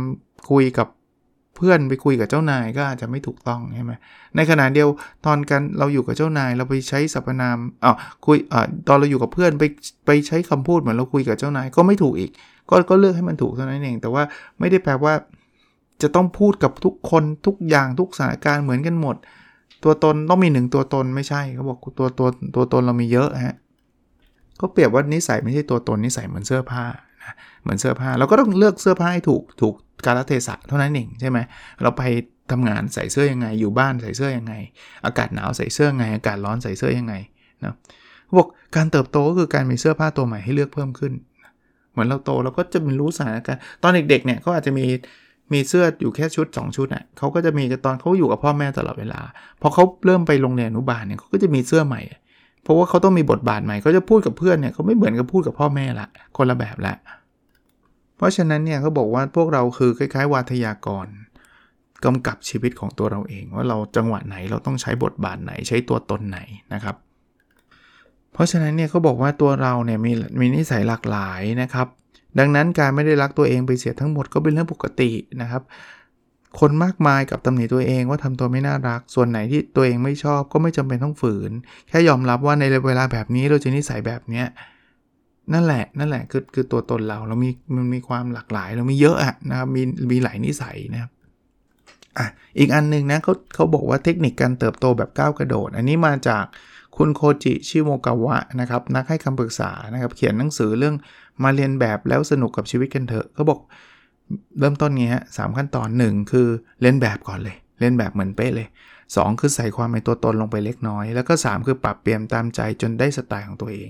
[0.50, 0.88] คุยกับ
[1.56, 3.92] เพื่อนไปคุยกับเจ้านายก็อาจจะไม่ถูกต้องใช่ไหม
[4.36, 4.88] ในขณะเดียว
[5.26, 7.92] ตอนกันเราอยู่กับเจ้านายเราไปใช้สรรพนามอ๋อ
[8.26, 9.64] คุยอ่าตอนเราอยู่กับเพื่อนไป
[10.06, 12.30] ไปใช้คำพูดเหมือนเราคุยกับเจ้านายก็ไม่ถูกอีก
[12.70, 14.22] ก็ก็เลือกให้มันถูกเท่านั้นเอง แต่ว่า
[14.58, 15.12] ไม่ได้แปลว่า
[16.02, 19.16] จะต้องพูดกับทุกคนทุกอย่างทุกสถานการณ์เหมือนกันหมด
[19.84, 23.56] ตัวตนต้องมีหนึ่งตัวตนไม่ใช่เขาบอกตัวตัวตัวตนเรามีเยอะฮะ
[24.60, 26.84] ก็เปรียบว่านิสัยไม่ใช่ตัวตนนิสัยเหมือนเสื้อผ้า
[27.22, 31.38] นะเหมือนเสื้อผ้าเราก็ต้องเลือกเสื้อผ้าให้ถูกถูกกาลเทศะเท่านั้นเองใช่ไหม
[31.82, 32.02] เราไป
[32.50, 34.54] ทำงานใส่เสื้อยังไง อยู่บ้านใส่เสื้อยังไง
[35.04, 37.14] อากาศหนาวใส่เสื้อยังไง อากาศร้อนใส่เสื้อยังไง
[37.64, 37.74] นะ
[38.38, 41.12] บอกการเติบโตก็คือการมีเสื้อผ้าตัวใหม่ให้เลือกเพิ่มขึ้น
[41.90, 44.86] เหมือนเราโตเราก็จะมีรู้สถานการณ์ตอนเด็กๆเนี่ยเขาอาจจะมี
[45.52, 49.20] มีเสื้ออยู่แค่ชุด 2 ชุดอะเขาก็จะมีตอนเขาอยู่กับพ่อแม่ตลอดเวลา
[49.60, 52.00] พอเขาเริ่มไปโรงเรียนอนุบาลเนี่ยเขาก็จะมีเสื้อใหม่
[52.62, 56.94] เพราะว่าเขาต้องมีบทบาทใหม่เขาจะพูดกับเพื่อนเนี่ยเขาไม่เหมือนกับพูดกับพ่อแม่ละ คนละแบบละ
[58.16, 61.06] เพราะฉะนั้นเนี่ยเขาบอกว่าพวกเราคือคล้ายๆ วาทยากร
[62.04, 66.38] กำกับชีวิตของตัวเราเอง ว่าเราจังหวะไหนเราต้องใช้บทบาทไหนใช้ตัวตนไหน
[66.74, 66.96] นะครับ
[68.32, 71.86] เพราะฉะนั้นเนี่ยเขาบอกว่าตัวเราเนี่ยมีมีนิสัยหลากหลายนะครับ
[72.38, 75.10] ดังนั้นการไม่ได้รักตัวเองไปเสียทั้งหมดก็เป็นเรื่องปกติ
[75.42, 75.62] นะครับ
[76.60, 81.50] คนมากมายกับตำหนิตัวเองว่าทำตัวไม่น่ารัก ส่วนไหนที่ตัวเองไม่ชอบก็ไม่จำเป็นต้องฝืน
[81.88, 84.46] แค่ยอมรับว่าในเวลาแบบนี้เราจะนิสัยแบบเนี้ย
[85.52, 91.10] นั่นแหละ นั่นแหละคือคือตัวตนเราเรามีมันมีความหลากหลาย เรามีเยอะอะนะครับมีมีหลายนิสัยนะครับ
[92.18, 92.26] อะ
[92.58, 96.44] อีกอันนึงนะเขาเขาบอกว่าเทคนิคการเติบโตแบบก้าวกระโดด อันนี้มาจาก
[96.96, 100.96] คุณโคจิชิโมกาวะนะครับนักให้คำปรึกษานะครับเขียนหนังสือเรื่อง
[101.44, 103.60] มาเรียนแบบแล้วสนุกกับชีวิตกันเถอะเขาบอก
[104.58, 106.48] เริ่มต้นนี้ฮะสขั้นตอน 1 คือ
[106.82, 108.68] เล่นแบบก่อนเลย เล่นแบบเหมือนเป๊ะเลย
[109.04, 113.88] 2 คือใส่ความเป็นตัวตนลงไปเล็กน้อย แล้วก็ 3 คือปรับเปลี่ยนตามใจจนได้สไตล์ของตัวเอง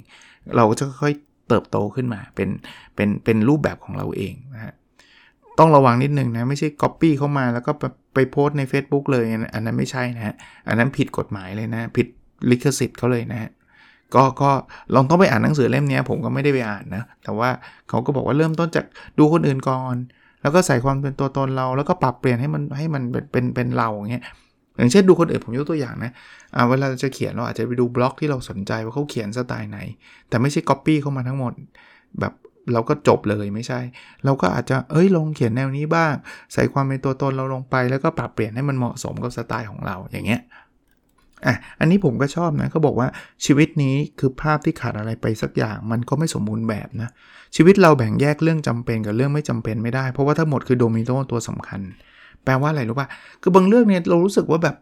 [0.56, 1.14] เราก็จะค่อย
[1.48, 2.48] เติบโตขึ้นมาเป็น
[2.94, 4.74] เป็นเป็นรูปแบบของเราเองนะฮะ
[5.58, 7.72] ต้องระวังนิดนึงนะ ไม่ใช่ก๊อปปี้เข้ามาแล้วก็
[8.14, 10.34] ไปโพสใน Facebook เลย อันนั้นไม่ใช่นะฮะ
[10.68, 12.06] อันนั้นผิดกฎหมายเลยนะ ผิด
[12.50, 13.50] ลิขสิทธิ์เขาเลยนะฮะ
[14.14, 14.50] ก็ก็
[14.94, 17.48] ลองต้องไปอ่านหนังสือเล่มนี้ผมก็ไม่ได้ไปอ่านนะ แต่ว่า
[17.88, 18.84] เขาก็บอกว่าเริ่มต้นจาก
[19.18, 19.96] ดูคนอื่นก่อน
[20.42, 24.24] แล้วก็ใส่ความเป็นตัวตนเรา แล้วก็ปรับเปลี่ยนให้มันให้มันเป็นเป็นเป็นเราอย่างเงี้ย
[24.76, 26.12] อย่างเช่นดูคนอื่นผมยกตัวอย่างนะ
[26.54, 29.78] อ่าเวลาจะเขียนเราอาจจะไปดูบล็อกที่เราสนใจว่าเขาเขียนสไตล์ไหน
[30.28, 31.52] แต่ไม่ใช่ก๊อปปี้เข้ามาทั้งหมด
[32.20, 32.32] แบบ
[32.72, 33.80] เราก็จบเลยไม่ใช่
[34.24, 36.14] เราก็อาจจะเอ้ยลงเขียนแนวนี้บ้าง
[36.54, 40.40] ใส่ความเป็นตัวตนเราลงไป แล้วก็ปรับเปลี่ยนให้มันเหมาะสมกับสไตล์ของเราอย่างเงี้ย
[41.46, 43.08] อะอันนี้ผมก็ชอบนะเขาบอกว่า
[43.44, 47.08] ชีวิตนี้คือภาพที่ขาดอะไรไปสักอย่างมันก็ไม่สมบูรณ์แบบนะ
[47.56, 51.80] ชีวิตเราแบ่งแยกเรื่องจำเป็นกับเรื่องไม่จำเป็นไม่ได้ เพราะว่าทั้งหมดคือโดมิโนตัวสำคัญ
[52.44, 53.08] แปลว่าอะไรรู้ป่ะ
[53.42, 54.76] คือบางเรื่องเนี่ยเรารู้สึกว่าแบบ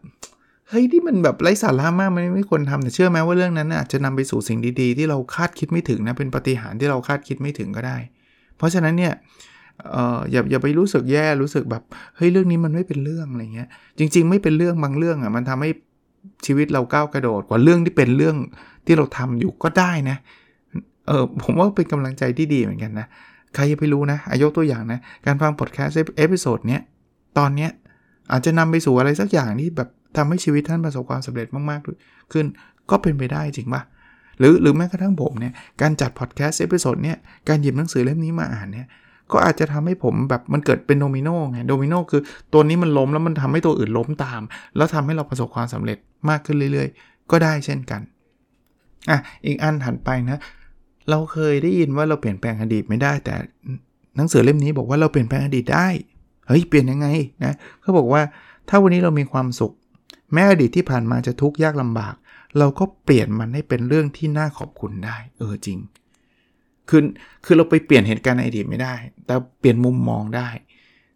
[0.69, 7.97] เฮ้ยที่มันแบบไร้สาระมากมันไม่ควรทำแต่เชื่อไหมว่าเรื่องนั้นอาจจะนำไปสู่สิ่งดีๆ ที่เราคาดคิดไม่ถึงนะเป็นปฏิหารที่เราคาดคิดไม่ถึงก็ได้
[8.57, 9.13] เพราะฉะนั้นเนี่ย
[9.91, 11.83] เอออย่าอย่าไปรู้สึกแย่รู้สึกแบบ
[12.15, 15.69] เฮ้ยเรื่องนี้มันไม่เป็นเรื่องอะไรเงี้ยจริง ๆ ไม่เป็นเรื่องบางเรื่องอะมันทำให้
[16.45, 18.35] ชีวิตเราก้าวกระโดดกว่าเรื่องที่เป็นเรื่อง
[18.85, 20.17] ที่เราทำอยู่ก็ได้นะ
[21.07, 23.07] เออผมว่าเป็นกำลังใจที่ดีเหมือนกันนะ
[23.55, 26.81] ใครจะไปรู้นะอายกตัวอย่างนะ การฟังพอดแคสต์ episode เนี้ย
[27.37, 27.71] ตอนเนี้ย
[28.31, 32.45] อาจจะนำไปสู่อะไรสักอย่างที่แบบทำให้ชีวิตท่านประสบความสำเร็จมากๆขึ้น
[32.89, 33.81] ก็เป็นไปได้จริงปะ
[34.39, 37.17] หรือหรือแม้กระทั่งผมเนี่ยการจัดพอดแคสต์ episode เนี่ย
[37.49, 38.87] การหยิบหนังสือเล่มนี้มาอ่านเนี่ย
[39.31, 42.21] ก็อาจจะทำให้ผมแบบมันเกิดเป็นโดมิโนไงโดมิโนคือ
[42.53, 44.41] ตัวนี้มันล้มแล้วมันทำให้ตัวอื่นล้มตาม
[44.75, 45.97] แล้วทำให้เราประสบความสำเร็จ
[46.29, 48.01] มากขึ้นเรื่อยๆ ก็ได้เช่นกัน
[49.09, 50.37] อะอีกอันถัดไปนะ
[51.09, 53.35] เราเคยได้ยินว่าเราเปลี่ยนแปลงอดีตไม่ได้ แต่
[54.17, 55.87] หนังสือเล่มนี้บอกว่าเราเปลี่ยนแปลงอดีตได้
[56.47, 57.07] เฮ้ยเปลี่ยนยังไง
[57.43, 58.21] นะเขาบอกว่า
[58.69, 59.73] ถ้าวันนี้เรามีความสุข
[60.33, 62.15] แม้อดีตที่ผ่านมาจะทุกข์ยากลำบาก
[62.57, 65.79] เราก็เปลี่ยนมันให้เป็นเรื่องที่น่าขอบคุณได้ เออจริง
[66.89, 67.01] คือ
[67.45, 68.93] คือเราไปเปลี่ยนเหตุการณ์ในอดีตไม่ได้
[69.25, 70.49] แต่เปลี่ยนมุมมองได้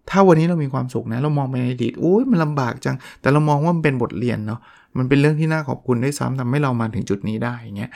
[0.09, 4.59] ถ้าวันนี้เรามีความสุขนะ เรามองไปในอดีตโอ้ยมันลำบากจัง แต่เรามองว่ามันเป็นบทเรียนเนาะ
[4.97, 7.91] มันเป็นเรื่องที่น่าขอบคุณด้วยซ้ำทำให้เรามาถึงจุดนี้ได้อย่างเงี้ย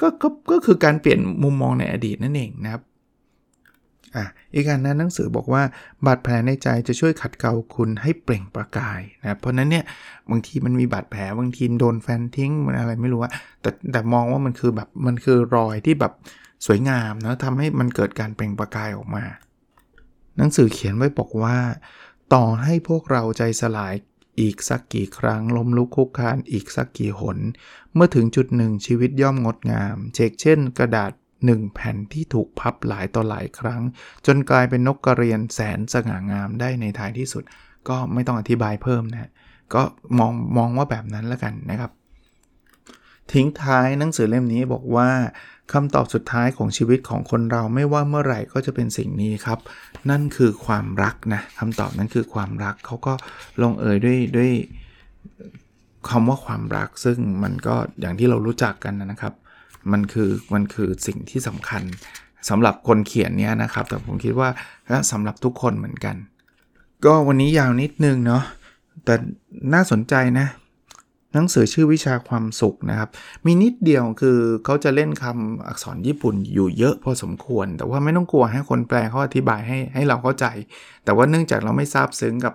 [0.00, 2.82] ก็ก็ก็คือการเปลี่ยนมุมมองในอดีตนั่นเองนะครับ
[4.16, 5.62] อะอีกการนั้นหนังสือบอกว่า
[6.06, 9.84] บาดแผลในใจจะช่วยขัดเกลาคุณให้เปล่งประกายนะเพราะนั้นเนี่ย
[10.30, 16.12] บางทีมันมีบาดแผลบางทีโดนแฟนทิ้งมันอะไรไม่รู้อะแต่แต่มองว่ามันคือแบบมันคือรอยที่แบบ
[16.66, 19.24] สวยงามนะทำให้มันเกิดการเปล่งประกายออกมา
[20.36, 21.58] หนังสือเขียนไว้บอกว่า
[22.34, 23.94] ต่อให้พวกเราใจสลาย
[24.40, 27.38] อีกสักกี่ครั้งล้มลุกคุกคานอีกสักกี่หน
[27.94, 31.12] เมื่อถึงจุดหนึ่งชีวิตย่อมงดงาม เชกเช่น กระดาษ
[31.46, 33.82] หนึ่งแผ่นที่ถูกพับหลายต่อหลายครั้ง
[34.26, 37.42] จนกลายเป็นนกกระเรียนแสนสง่างามได้ในท้ายที่สุด
[37.88, 39.30] ก็ไม่ต้องอธิบายเพิ่มนะ
[39.74, 39.82] ก็
[40.18, 41.92] มองมองว่าแบบนั้นแล้วกันนะครับ
[43.32, 45.08] ทิ้งท้ายหนังสือเล่มนี้บอกว่า
[45.72, 49.58] คำตอบสุดท้ายของชีวิตของคนเราไม่ว่าเมื่อไหร่ก็จะเป็นสิ่งนี้ครับ
[50.10, 53.14] นั่นคือความรักนะคำตอบนั้นคือความรักเขาก็
[53.62, 54.50] ลงเอยด้วยด้วย
[56.10, 59.34] คำว่าความรักซึ่งมันก็อย่างที่เรารู้จักกันนะครับ
[59.92, 61.82] มันคือมันคือสิ่งที่สำคัญ
[62.48, 64.48] สำหรับคนเขียนเนี้ยนะครับ แต่ผมคิดว่า
[65.10, 66.16] สำหรับทุกคนเหมือนกัน
[67.04, 68.42] ก็วันนี้ยาวนิดนึงเนาะ
[69.04, 69.14] แต่
[69.74, 70.46] น่าสนใจนะ
[71.32, 73.08] หนังสือชื่อวิชาความสุขนะครับ
[73.46, 80.46] มีนิดเดียวคือเขาจะเล่นคำอักษรญี่ปุ่นอยู่เยอะพอสมควร แต่ว่าไม่ต้องกลัวให้คนแปลเขาอธิบายให้ให้เราเข้าใจ
[81.04, 82.54] แต่ว่าเนื่องจากเราไม่ทราบซึ้งกับ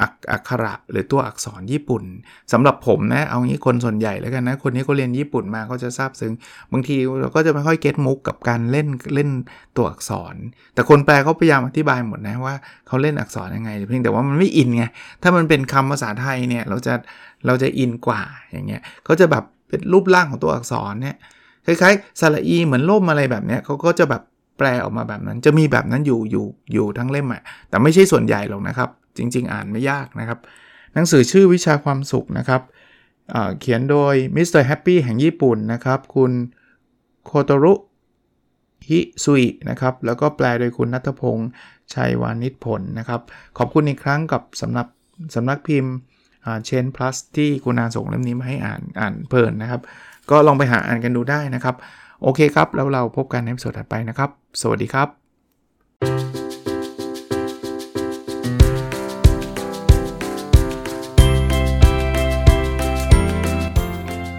[0.00, 2.04] อักอักขระหรือตัวอักษรญี่ปุ่น
[2.52, 6.32] สำหรับผมนะเอางี้คนส่วนใหญ่แล้วกันนะคนนี้เขาเรียนญี่ปุ่นมาเขาจะทราบซึ้ง
[6.72, 9.30] บางทีเราก็จะไม่ค่อยเก็ตมุกกับการเล่นเล่น
[9.76, 10.34] ตัวอักษร
[10.74, 12.54] แต่คนแปลเขาพยายามอธิบายหมดนะว่า
[12.86, 14.84] เขาเล่นอักษรยังไงเพียงแต่ว่ามันไม่อินไง
[15.22, 16.94] ถ้ามันเป็นคำภาษาไทยเนี่ยเราจะ
[17.46, 21.16] เราจะอินกว่าอย่างเงี้ยเขาจะแบบเป็นรูปร่างของตัวอักษรเนี่ย
[21.66, 24.22] คล้ายๆสระอีเหมือนร่มอะไรแบบเนี้ยเขาก็จะแบบ
[24.58, 30.38] แปลออกมาแบบนั้น จะมีแบบนั้นอยู่อยู่อยู่ทั้งเล่มอะแต่ไม่ใช่ส่วนใหญ่หรอกนะครับ จริง ๆ อ่านไม่ยากนะครับ
[30.94, 32.62] หนังสือชื่อวิชาความสุขนะครับ
[33.60, 34.62] เขียนโดย Mr.
[34.62, 36.32] Happy แห่งญี่ปุ่นนะครับ คุณ
[37.24, 37.74] โคโตรุ
[38.88, 41.48] ฮิซุยนะครับ แล้วก็แปลโดยคุณนัทพงศ์
[41.94, 43.20] ชัยวานิชผลนะครับ
[43.58, 44.86] ขอบคุณอีกครั้งกับสำนัก
[45.34, 45.92] สำนักพิมพ์
[46.64, 49.80] เชนพลัสที่คุณนาส่งเล่มนี้มาให้อ่านอ่านเพลินนะครับ
[50.30, 51.76] ก็ลองไปหาอ่านกันดูได้นะครับ
[52.22, 55.21] โอเคครับ แล้วเราพบกันในสดถัดไปนะครับ สวัสดีครับ